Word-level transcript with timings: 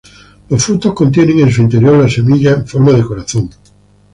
Los 0.49 0.63
frutos 0.65 0.95
contienen 0.95 1.41
en 1.41 1.51
su 1.51 1.61
interior 1.61 1.93
la 1.95 2.09
semilla 2.09 2.53
en 2.53 2.65
forma 2.65 2.91
de 2.93 3.03
corazón. 3.03 3.51